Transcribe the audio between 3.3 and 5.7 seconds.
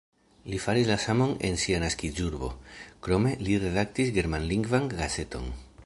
li redaktis germanlingvan gazeton.